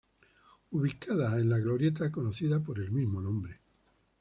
Ubicada 0.71 1.37
en 1.39 1.47
la 1.51 1.59
glorieta 1.59 2.11
conocida 2.11 2.59
por 2.59 2.79
el 2.79 2.89
mismo 2.89 3.21
nombre. 3.21 3.59